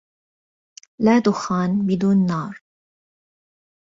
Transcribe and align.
لا 1.01 1.19
دخان 1.25 1.71
بدون 1.87 2.17
نار. 2.25 2.63